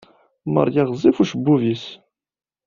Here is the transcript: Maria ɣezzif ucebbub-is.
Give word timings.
Maria 0.53 0.83
ɣezzif 0.89 1.17
ucebbub-is. 1.23 1.85